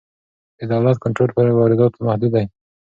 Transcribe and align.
د 0.59 0.61
دولت 0.71 0.97
کنټرول 1.03 1.29
پر 1.35 1.45
وارداتو 1.59 2.03
محدود 2.05 2.31
دی. 2.35 2.45